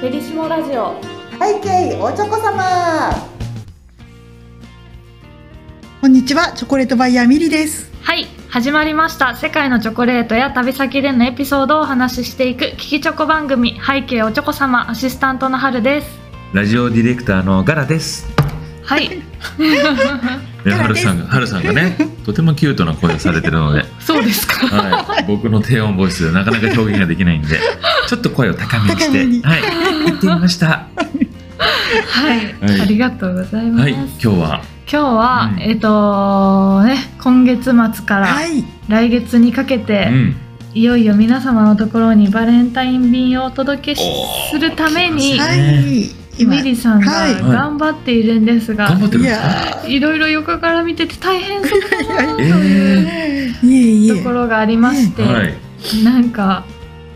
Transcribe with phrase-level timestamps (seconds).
[0.00, 1.00] ペリシモラジオ。
[1.40, 3.10] 背景おちょこ様。
[6.00, 7.90] こんにちはチョコレートバイヤーミリです。
[8.02, 9.34] はい始まりました。
[9.34, 13.80] 世界のチョコレートや旅先でのエピソードをお話ししていく聞きチョコ番組。
[13.80, 16.18] 背景おちょこ様アシスタントの春です。
[16.52, 18.26] ラジオディレクターのガラです。
[18.84, 19.08] はい。
[19.08, 19.24] ね、
[20.70, 24.66] はるさんが、はるさんがね、とてもキュートな声をされてるので、そうですか。
[24.66, 27.58] はい、僕の低音ボイスでなかなか表現ができないんで、
[28.08, 29.62] ちょっと声を高めにして、はい、
[30.06, 30.88] 言ってみました。
[31.58, 32.80] はい、はい。
[32.80, 35.60] ありがとうございます、はい、今日は、今日は、うん。
[35.60, 38.64] えっ、とね今月末からはい。
[38.88, 40.36] 来月にかけうて、ん、
[40.74, 44.02] いよいよ皆様のところにバレンタイン便をお届けし
[44.50, 45.54] するためにはは
[46.38, 47.34] いミリさんがはい。
[47.42, 55.54] 頑張っているんですが、頑張ってるんいいろいろ横から見てて大変そうだなとえいうところがありまして、はい、
[56.04, 56.64] なんか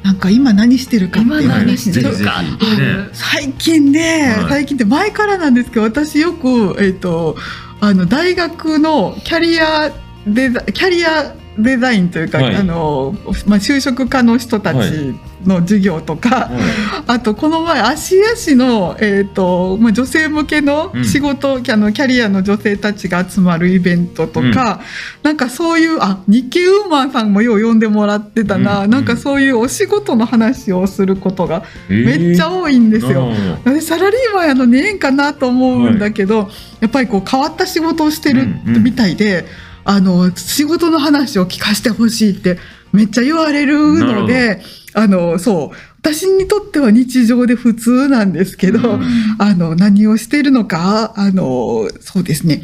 [0.02, 1.48] なんか今何してるかって今いう。
[1.48, 3.10] 何してるぜひぜかってひいう、ね。
[3.12, 4.48] 最近ね、はい。
[4.48, 7.36] 最近って前からなんですけど私よくえっ、と
[7.80, 9.90] あの大学のキャリア
[10.26, 12.56] デザキャリアデザインというか、はい。
[12.56, 13.14] あの
[13.46, 15.14] まあ就職家の人たち
[15.44, 16.50] の授業とか、
[17.06, 21.04] あとこの前芦屋市の、えーとまあ、女性向けのうん。
[21.04, 24.80] 仕事、あのキャリアの女性たちが集まるイベントとか、
[25.22, 28.90] なんかそういうあ日経ウーマンさんもよう呼んでもらってたな、うん。
[28.90, 32.06] なんかそういうお仕事の話をすることがえー。
[32.06, 33.30] めっちゃ多いんですよ。
[33.30, 36.50] なるほ私サラリーマンやのにええんかなと思うんだけど、
[36.80, 38.82] やっぱりこう変わった仕事をしてるうんうん。
[38.84, 39.44] みたいで、
[39.90, 42.58] あの仕事の話を聞かせてほしいって
[42.92, 44.60] めっちゃ言われるので
[44.92, 45.76] あのそう。
[46.00, 49.02] 私にとっては日常で普通なんですけど、うん。
[49.38, 52.62] あの何をしているのかあのそうですね、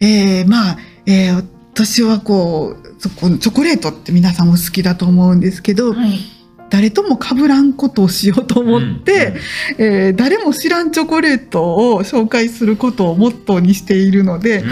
[0.00, 6.18] えーまあ、えー私はこうそこのチョコレートって皆さんも好きだと思うんですけど、はい。
[6.68, 9.34] 誰とも被らんことをしようと思って、
[9.78, 14.62] えー誰も知らんチョコレートを紹介することをモットーにしているので、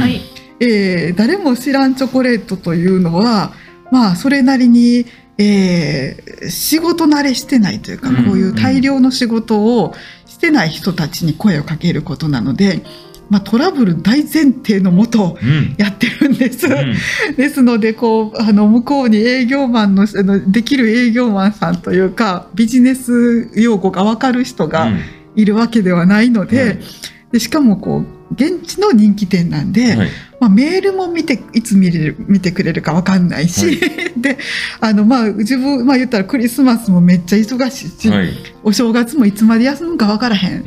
[0.60, 3.52] えー誰も知らんチョコレートというのは
[3.90, 5.06] まあそれなりに、
[5.38, 8.24] えー仕事慣れしてないというか、うん。
[8.24, 9.92] こういう大量の仕事を
[10.26, 12.82] してない人たちに声をかけることなので、
[13.28, 16.66] まあ、トラブル大前提のもとうん、やってるんです。
[16.66, 16.94] うん。
[17.36, 25.00] ですのでこうあの向こうに営業マンのあのできる営業マンさんというかビジネス用語が分かる人がうん。
[25.36, 26.78] いるわけではないので,、はい
[27.30, 30.08] でしかもこう現地の人気店なんで、はい。
[30.40, 33.78] まあ、メールも見ていつ見れる見てくれるか分かんないし、はい。
[34.20, 34.38] で
[34.80, 38.28] あのまあ自分、まあ、言ったらクリスマスもめっちゃ忙しいし、はい、
[38.62, 40.64] お正月もいつまで休むか分からへん。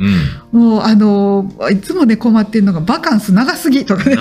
[0.52, 4.16] うん、もうあのいつもね困ってるのがバカンス長すぎとかね。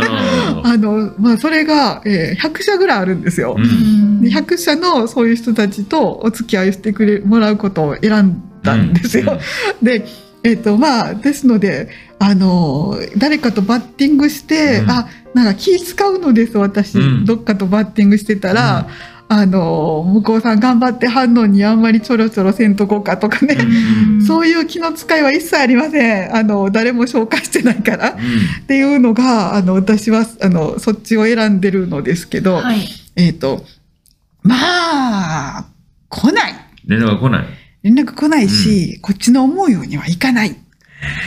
[0.63, 3.55] あ の、まあ、それが、えー100社ぐらいあるんですよ。
[3.57, 4.21] うん。
[4.21, 9.39] で100社のそういう人たちとお付き合いしてくれもらうことを選んだんですよ。
[9.81, 10.05] で、
[10.43, 18.87] えっ、と、まあ、ですので、あの、誰かとバッティングして、うんあ、なんか気使うのです、私、うんどっかとバッティングしてたら、
[19.27, 26.35] あの、向こうさん頑張って反応にあんまりちょろちょろせんとこうかとかね、うんそういう気の使いは一切ありません。
[26.35, 28.11] あの、誰も紹介してないから。
[28.11, 32.79] うんっていうのが、あの、私は、あの、そっちを選んでるのですけど、はい
[33.15, 33.63] えっ、と、
[34.43, 34.55] ま
[35.59, 35.65] あ、
[36.09, 36.53] 来ない。
[36.85, 37.45] 連絡が来ない。
[37.83, 40.55] 連絡来ないし、こっちの思うようにはいかない。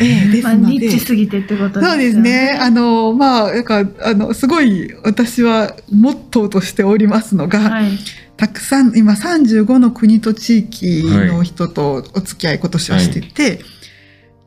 [0.01, 0.75] ええでまあ、すので。
[0.75, 2.59] ニッチすぎてってことですよそうですね。
[2.61, 7.99] あの、まあ、なんか、あの、すごい、私は、モットーとしておりますのが、はい。
[8.37, 13.61] たくさん、今35の国と地域の人とお付き合い今年はしてて、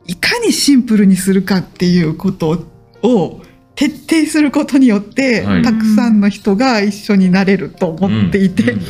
[0.06, 2.64] い、かにシンプルにするかっていうこと
[3.02, 3.42] を
[3.74, 5.62] 徹底することによって、はい。
[5.62, 8.80] たくさんの人が一緒になれると思っていて、うん。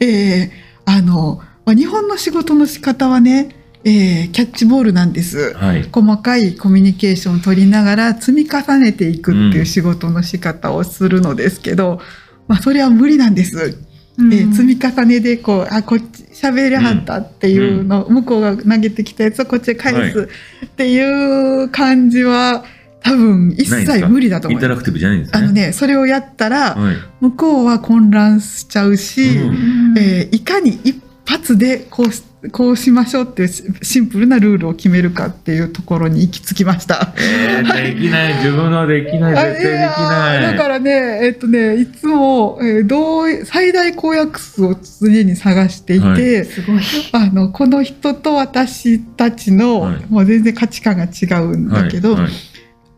[0.00, 3.48] えーあの、まあ、日本の仕事の仕方はね、
[3.84, 5.52] えーキャッチボールなんです。
[5.54, 5.88] はい。
[5.92, 12.00] 細かいコミュニケーションを取りながら積み重ねていくっていう仕事の仕方をするのですけど、
[12.46, 13.78] まあそれは無理なんです。
[14.18, 20.28] うんえー積み重ねでこう、あ、こっち喋りはったっていうの、向こうが投げてきたやつをこっちへ返す
[20.66, 22.64] っていう感じは
[23.02, 24.64] 多分一切無理だと思います。
[24.64, 25.38] インタラクティブじゃないんですね？
[25.38, 26.96] あのね、それをやったら、はい。
[27.20, 37.12] 向こうは混乱しちゃうし、うんうんえーいかに一発でこうしこうしましょうっていうシシンプルなルールを決めるかっていうところに行き着きました。
[37.18, 38.34] えー、できない。
[38.36, 39.54] 自分のはできない。
[39.54, 40.42] 絶対できない。
[40.42, 46.80] だからね、えっとね、いつも、えーどう最大公約数を常に探していて、はいすごい。
[47.12, 52.32] あのこの人と私たちの、はいもう全然価値観が違うんだけど、はいはい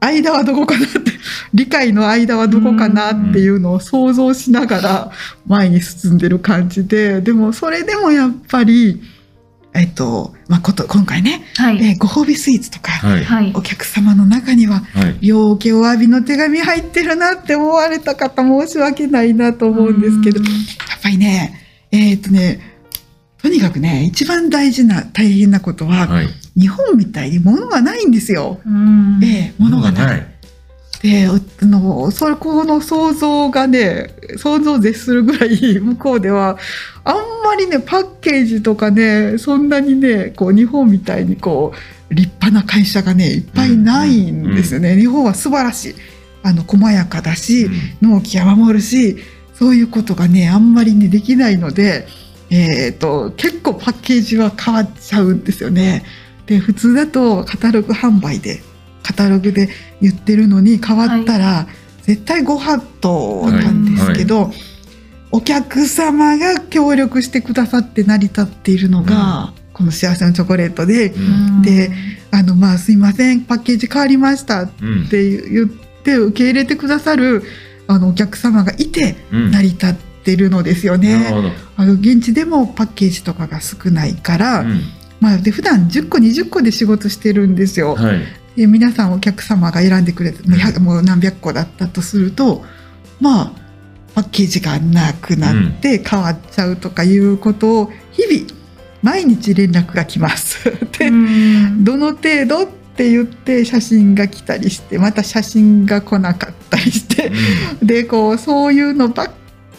[0.00, 1.12] 間はどこかなって
[1.55, 5.11] 理解の間はどこかなっていうのを想像しながら
[5.47, 9.03] 前に進んでる感じででもそれでもやっぱり、
[9.75, 11.79] えっとまあ、こと今回ね、はい。
[11.83, 13.25] えーご褒美スイーツとか、はい。
[13.25, 13.53] はい。
[13.55, 13.61] お。
[13.61, 15.17] 客様の中にははい。
[15.21, 20.47] 両家お詫びの手紙入ってるなって思われた方申し訳ないなと思うんですけどうん。
[20.47, 20.55] やっ
[21.03, 21.61] ぱりね
[21.91, 22.61] えっとね
[23.43, 28.60] とにかくね一番大事な大変なことは、はい日本みたいに物がないんですよ。
[28.66, 29.20] うん。
[29.22, 30.20] ええ物がない。
[30.20, 30.38] い
[31.02, 36.58] であのそれこの想像がね想像を絶するぐらい 向こうでは
[37.05, 41.72] あんまりねパッケージとかねそんなにねこう日本みたいにこ
[42.10, 45.94] う立派な会社がねいっぱいないんですよね、日本は素晴らしい
[46.43, 47.69] あの細やかだし、
[48.00, 49.19] 納期は守るし
[49.58, 52.08] そういうことがねあんまりねできないので、
[52.49, 56.02] えー、と結構パッケージは変わっちゃうんですよね。
[56.49, 58.62] で普通だとカタログ販売で
[59.03, 59.69] カタログで
[60.00, 61.67] 言ってるのに変わったら、
[62.03, 64.50] 絶対ご法度なんですけど、
[65.31, 71.62] お客様が協力してくださって成り立っているのが、この幸せのチョコレートでうん。
[71.62, 71.91] で
[72.31, 75.09] あのまあすいませんパッケージ変わりましたっうん。
[75.09, 77.43] て言って受け入れてくださる
[77.87, 79.50] あのお客様がいてうん。
[79.50, 81.31] 成り立ってるのですよね。
[81.31, 81.50] ほど。
[81.77, 84.81] あの現地でもパッケージとかが少ないから、うん
[85.20, 87.94] まあ、で普段10個20個で仕事してるんですよ。
[87.94, 88.20] はい。
[88.56, 92.65] で皆さんお客様が選んでくれてもう100もう何百個だったとすると
[93.20, 93.53] まあ
[94.15, 98.59] パッケージがなくなって変わっちゃうとかいうことを日々
[99.03, 100.65] 毎日連絡が来ます。
[100.99, 101.85] でうん。
[101.85, 107.31] どの程度って言って写真が来たりしてまた写真が来なかったりして。
[107.81, 109.31] でこうそういうのばっ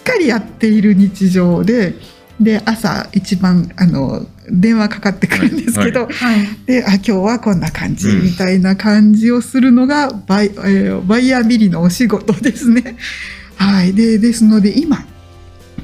[0.05, 1.95] かりやっている日常で
[2.39, 6.47] で朝一番あの電話かかってくるんですけど、はい。
[6.65, 12.95] であ今日はこんな感じうんみたいな感じをするのがバイ,、えーバイヤービリのお仕事ですね。
[13.57, 15.05] はい、でですので今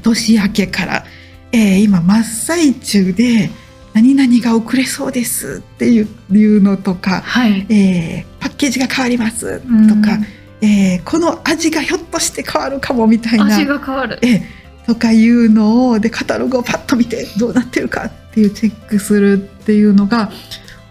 [0.02, 1.04] 年明けから、
[1.52, 3.50] えー今真っ最中で
[3.92, 7.66] 何々が遅れそうですっていういうのとか、はい。
[7.68, 10.18] えーパッケージが変わりますとうんか、
[10.62, 14.18] えーこの味がひょっとして変わるかもみたいな味が変わる。
[14.22, 14.55] ええ
[14.86, 20.30] とかいうのをでカタログをパッと見てどうなってるかっていうチェックするっていうのが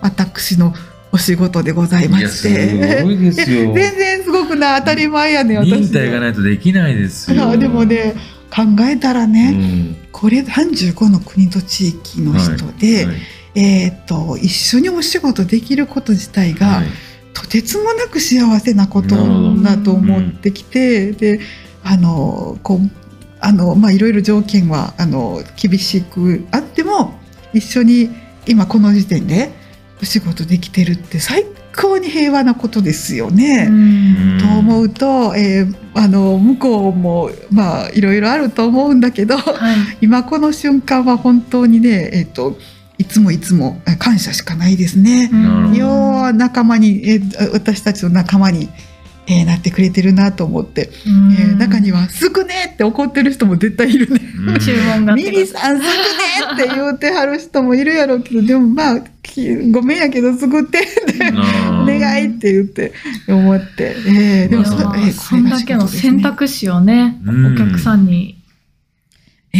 [0.01, 0.73] 私の
[1.13, 3.03] お仕事でございまして。
[3.03, 3.71] ごいですよ。
[3.71, 7.49] え全然すごくな当たり前やねん私忍耐がないとできないですよ。
[7.49, 8.15] あ でもね
[8.53, 9.95] 考えたらうね、ん。
[10.11, 13.15] これ35の国と地域の人で、はい
[13.55, 16.87] えー、と一緒にお仕事できること自体が、はい。
[17.33, 19.15] とてつもなく幸せなこと
[19.61, 21.39] だと思ってきて、で
[21.83, 23.04] あのこう
[23.45, 27.13] あのまあいろいろ条件はあの厳しくあっても
[27.53, 28.09] 一緒に
[28.47, 29.51] 今この時点で
[30.01, 31.45] お仕事できてるって最
[31.75, 33.67] 高に平和なことですよね。
[33.69, 39.77] うんと思うと、えーあの向こうもまあいろいろあると思うんだけどはい。
[40.01, 42.57] 今この瞬間は本当にね、えっと
[42.97, 45.29] いつもいつもえ感謝しかないですね。
[45.29, 48.69] なるほど要は仲間に、えー私たちの仲間に、
[49.27, 54.21] えーなってくれてるなと思って、えー中には「少ね!」って怒ってる人も絶対いるね。
[54.47, 54.59] うん。
[54.59, 55.15] 注文が。
[55.15, 55.89] ミリさん少ね
[56.53, 60.89] って言うてはる人もいるやろうけどでもまあきごめんやけど作ってって
[61.69, 62.93] お願いって言って
[63.27, 67.53] 思って、えーでもそ,、えーそんだけの選択肢をね、うん。
[67.53, 68.35] お客さんに。
[68.37, 68.44] えー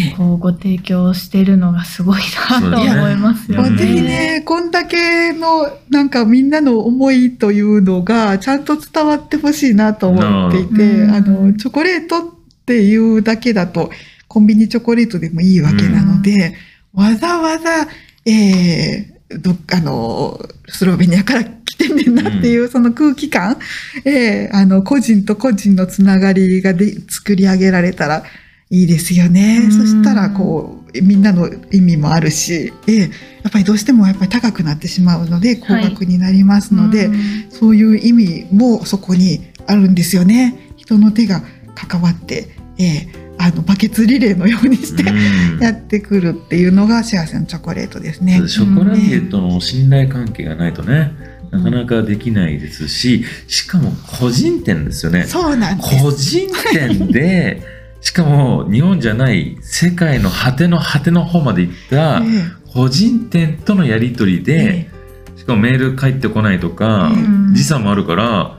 [0.18, 3.70] こうご提供してるのがすごいなと思いますよね。
[3.70, 11.12] まあぜひね、こんだけの、なんかみんなの思いというのが、ちゃんと伝わってほしいなと思っていて、うん。
[11.12, 12.22] あの、チョコレートっ
[12.66, 13.92] ていうだけだと、
[14.28, 16.56] コンビニチョコレートでもいいわけなので、
[16.94, 17.88] わざわざ、
[18.26, 23.58] えーどっかの、スロベニアから来てんねんなっていう、その空気感、
[24.06, 28.24] えーあの、個人と個人のつながりがで作り上げられたら
[28.70, 29.62] いいですよね。
[29.64, 33.12] うんそしたら、こう、みんなの意味もあるし、えー
[33.44, 37.16] やっぱりどうしてもやっぱり高くなってしまうので、高額になりますので、うん
[37.52, 40.72] そういう意味もそこにあるんですよね。
[40.78, 41.44] 人の手が
[41.76, 48.42] 関わって、えーあのバケツリレーのようにして、うん やってくるっていうのが幸せのチョコレートですね。
[48.48, 51.12] ショコラティエとの信頼関係がないとね、
[51.52, 55.26] なかなかできないですし、しかも個人店ですよね。
[55.28, 55.90] そうなんです。
[56.02, 57.62] 個人店で、
[58.06, 62.24] しかも日本じゃない世界の果ての果ての方まで行ったえ
[62.72, 64.90] 個人店とのやり取りえで、
[65.38, 67.54] しかもメール返ってこないとかう、ん。
[67.56, 68.55] 時差もあるから、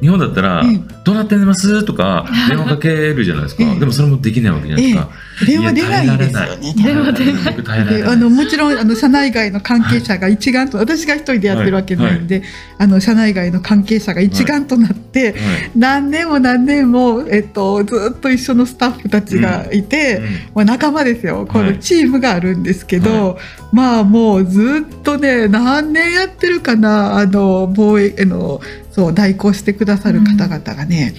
[0.00, 3.64] 日本だったらうん「どうなってます?」とか 電話かけるじゃないですか。
[3.64, 3.80] うん。
[3.80, 5.08] でもそれもできないわけじゃないですか。
[5.46, 6.74] 電話出ないですよね。
[6.76, 8.02] 電話出ない。
[8.04, 12.20] あのもちろんあの社内外の関係者が一丸と私が一人でやってるわけない。
[12.20, 12.42] んで、
[12.78, 15.34] あの社内外の関係者が一丸となって、はい。
[15.76, 20.20] 何年も何年も、えっと、ずっと一緒のスタッフたちがいて、
[20.54, 21.46] まあ、仲間ですよ。
[21.48, 21.78] このはい。
[21.78, 23.38] チームがあるんですけど、
[23.72, 28.60] まあもうずっとね何年やってるかなあの防衛あの
[29.00, 31.14] そう代行してくださる方々がね、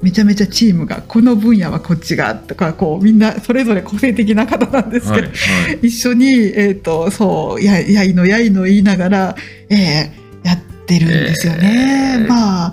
[0.00, 5.36] めちゃめちゃチームがこの分野はこっちがとかこうみんなそれぞれ個性的な方なんですけど、はい
[5.72, 5.86] はい。
[5.88, 9.36] 一緒に、えー、とそうややいのやいの言いながら、
[9.68, 12.20] えーやってるんですよね。
[12.20, 12.26] えー。
[12.26, 12.72] まあ、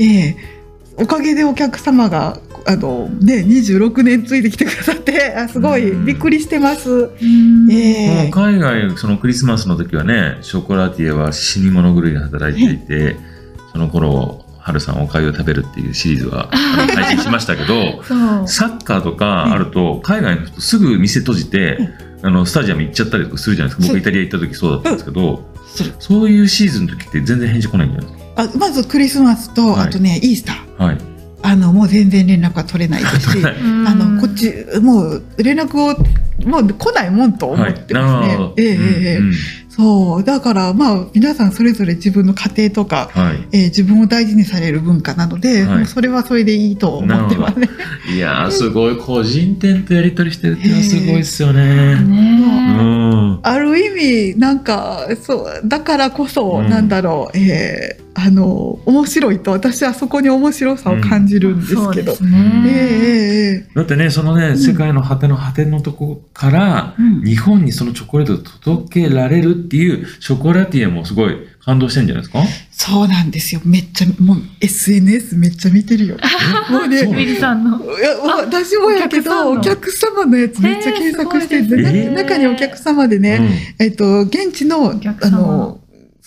[0.00, 6.04] えーおかげでお客様があの、ね、26年ついてきてくださってあすごいうん。
[6.04, 6.90] びっくりしてます。
[6.90, 7.70] うん。
[7.70, 8.30] えー。
[8.32, 13.29] 海外そのクリスマスの時はねショコラティエは死に物狂いで働いていて
[13.72, 18.02] その頃春さんおかゆを食べるっていうシリーズはあの配信しましたけど
[18.46, 21.78] サッカーとかあると海外の人すぐ店閉じて
[22.22, 23.94] あのスタジアム行っちゃったりとかするじゃないですか。
[23.94, 25.94] 僕イタリア行った時そうだったんですけどする。
[25.98, 29.88] そういうシーズンの時って全然返事来ないんじゃないですあまずクリスマスと、はい。
[29.88, 30.76] あとねイースター。
[30.76, 30.98] かはい。
[31.42, 33.42] あのもう全然連絡が取れないですしう。
[33.42, 38.32] んあのこっちもう連絡をもう来ないもんと思ってなますね。
[38.34, 38.78] るほどえええええ
[39.14, 39.16] え。
[39.16, 39.34] うんうん
[39.80, 47.68] そうだからまあ皆さんそれぞれ自分の家庭とか、はいえー自分を大事にされる文化なので、はいもうそれはそれでいいと思ってますね。
[48.14, 51.62] いやーすごい個人店とやり取りしてるっていうのはすごいですよね。
[51.62, 52.99] うねん。
[53.42, 56.68] ある意味なんかそうだからこそ、うん。
[56.68, 62.12] なんだろう、えーあの面白いと私はそこに面白さを感じるんですけど。
[62.12, 62.68] ええね。
[62.68, 64.58] えええだってねそのね、ん。
[64.58, 67.24] 世界の果ての果てのとこからえうん。
[67.24, 72.42] 日本にそのチョコレートを届けられるっていうショコラティエもすごい感動してんじゃないですか？
[72.72, 73.60] そうなんですよ。
[73.64, 76.16] めっちゃもう SNS めっちゃ見てるよ。
[76.70, 77.78] もうねさんの。
[77.78, 82.14] いや私もやけどおお客様のやつめっちゃ検索してて、えーすごいですね。
[82.14, 85.79] な中にお客様でね、えっと、現地の、あの、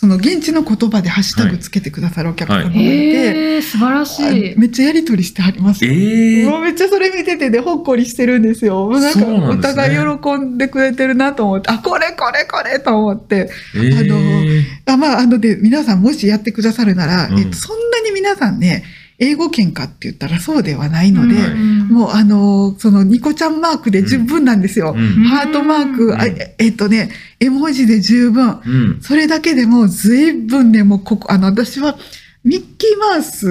[0.04, 4.54] その現地の言葉でハッシュタグつけてくださるお客様がいて、ええ素晴らしあい。
[4.60, 5.94] めっちゃやりとりしてはりますよ。
[5.94, 8.86] ええもうめっちゃそれ見ててね、ほっこりしてるんですよ。
[8.90, 13.50] もうなんか、そうなんおですね互い喜んでくれてるなと思って、あ、これこれこれと思って。
[13.78, 18.84] ええあのあまあ、あので、皆さんもしやってくださるなら、うんえっと、そんなに皆さんね、
[19.24, 21.88] 英語圏かって言ったらそうではないので、うん。
[21.88, 24.94] もうあの、そのニコちゃんマークで十分なんですよ。
[24.96, 25.24] うん。
[25.25, 26.22] ハートマーク、うん。
[26.22, 28.60] あええっとね、絵文字で十分。
[28.65, 29.01] うん。
[29.01, 31.98] それだけでもう随分ね、もうここ、あの、私は、
[32.44, 33.48] ミッキーマウス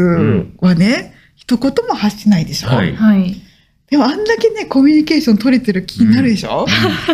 [0.61, 2.95] はね、一言も発しないでしょ、はい。
[2.95, 3.41] はい。
[3.93, 6.65] でもあんだけね、コミュニケーション取れてる気になるでしょ、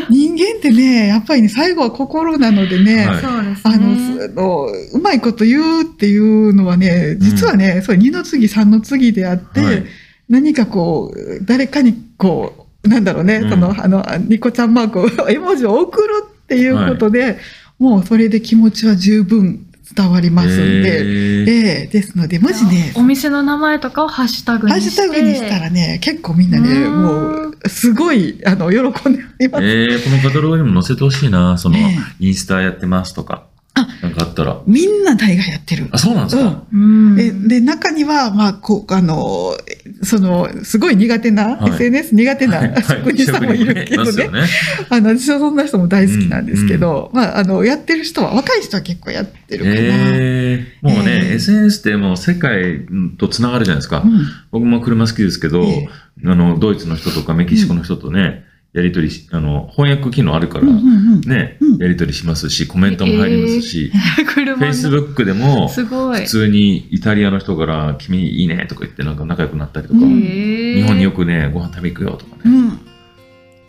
[0.08, 3.20] 人間ってね、やっぱりね、最後は心なのでね、はい。
[3.20, 3.75] そうですね。
[3.75, 9.85] あの、うまいこと言うっていうのはね、実はね、それ2の次、3の次であって、はい。
[10.28, 13.50] 何かこう、誰かにこう、なんだろうね、うん。
[13.50, 16.06] その、あの、ニコちゃんマークを、 絵文字を送る
[16.44, 17.38] っていうことで、
[17.80, 21.50] もうそれで気持ちは十分伝わりますんで、ええ
[21.83, 21.87] ええ。
[21.87, 25.02] ですので、もしね、お店の名前とかをハッシュタグハッシにして。
[25.02, 27.02] ュタグにしたらね、結構みんなね、うん。
[27.02, 28.78] もう、すごい、あの、喜
[29.09, 29.64] んでおります。
[29.64, 33.47] ええこのカタログにも載せてほしいなその、ねインスタやってますとか。
[33.75, 34.61] あなんかあったら。
[34.66, 35.88] みんな大概やってる。
[35.92, 37.16] あそうなんですか、うん。
[37.16, 39.57] でで中には、まあ、こうあの
[40.02, 41.72] そのすごい苦手な、はい。
[41.72, 42.72] SNS 苦手はい。
[42.72, 44.28] な職人さんもいるけどね。
[44.28, 44.46] ね。
[44.88, 49.76] あの私はそんな人も大好きなんですけど、まあ、あのやってる人は若い人は結構やってるかな。
[49.76, 52.86] ええもうね、ええ SNS ってもう世界
[53.18, 54.20] とつながるじゃないですか、うん。
[54.50, 55.88] 僕も車好きですけど、ええ
[56.24, 58.44] あのドイツの人とかメキシコの人とね、
[58.75, 60.80] やり取りしあの翻訳機能あるから、うんうんう
[61.16, 61.20] ん。
[61.22, 61.78] ね、うん。
[61.78, 63.90] やり取りしますしコメントも入りますし、
[64.34, 64.72] 車の。
[64.72, 66.20] Facebook でもすごい。
[66.20, 72.66] 普通にイタリアの人から「君いいね」とか言ってなんか仲良くなったりとか、うん日本によくねご飯食べ行くよとかね、うん。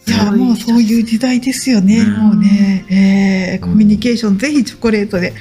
[0.07, 0.11] い。
[0.11, 2.13] やもうそういう時代ですよね、うん。
[2.27, 5.33] もうね、えーコミュニケーション、ぜひチョコレートで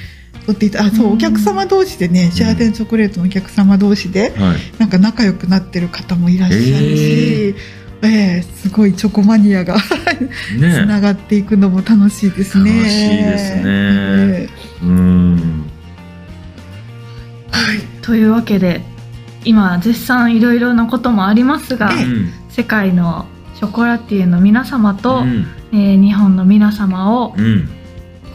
[0.45, 1.13] 取っていたあそう、うん。
[1.13, 4.57] お客様同士でねシェアテンチョコレートのお客様同士で、はい。
[4.79, 7.55] なんか仲良くなってる方もいらっしゃるし、え
[8.01, 10.85] えすごいチョコマニアがつね。
[10.85, 12.71] ながっていくのも楽しいですね。
[12.77, 13.63] 楽しいですね。
[13.65, 14.49] え
[14.83, 15.65] うん。
[18.01, 18.81] というわけで、
[19.45, 22.03] 今絶賛いろいろなこともありますが、ええ。
[22.03, 23.25] うん世界の
[23.55, 25.45] ショコラティエの皆様と、うん。
[25.71, 27.69] えー日本の皆様をうん。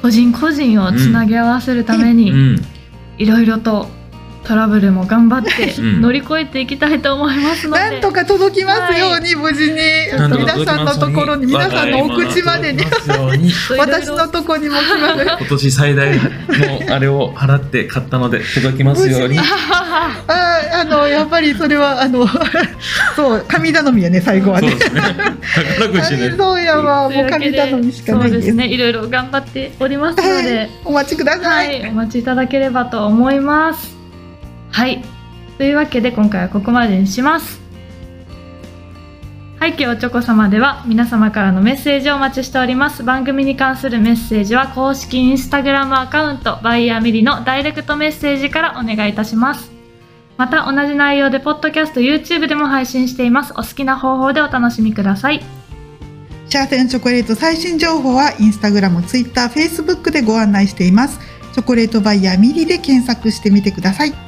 [0.02, 2.62] 個人個人をつなぎ合わせるために、うん。
[3.18, 3.88] いろいろと
[4.44, 6.00] トラブルも頑張ってうん。
[6.02, 9.78] 乗り越えていきたいと思いますので、なんとか届きますように、無事に。
[10.38, 12.84] 皆さんのところに皆さんのお口までに
[13.78, 15.24] 私のとこにも来ます。
[15.24, 19.38] 今年最大のあれを払って買ったので届きますように。
[19.38, 22.26] あーあのやっぱりそれはあの
[23.16, 24.70] そう神頼みやね最後はね。
[24.70, 25.02] そうですね。
[25.78, 26.34] 宝くじね。
[26.36, 28.34] そうやわもう神頼みしかないです。
[28.34, 28.66] そうですね。
[28.66, 34.03] いろいろ頑張っておりますので、お待ちくだはさい、い、お待ちいただければと思います。
[34.74, 35.04] はい。
[35.56, 37.60] というわけで今回はここまでにします。
[39.60, 43.04] 背景おちょこ様では皆様からのメッセージをお待ちしております。
[43.04, 49.70] 番組に関するメッセージは公式インスタグラムアカウントバイヤーミリのダイレクトメッセージからお願いいたします。
[50.38, 53.52] また同じ内容でポッドキャスト YouTube でも配信しています。
[53.52, 55.40] お好きな方法でお楽しみください。
[56.50, 61.20] 幸せのチョコレート最新情報はインスタグラム、ツイッター、フェイスブックでご案内しています。
[61.52, 64.23] チョコレートバイヤーミリで検索してみてください。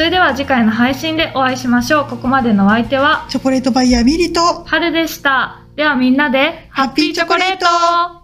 [0.00, 2.06] それでは次回の配信でお会いしましょう。
[2.08, 5.60] ここまでのお相手はチョコレートバイヤーミリと春でした。
[5.76, 8.19] ではみんなでハッピーチョコレート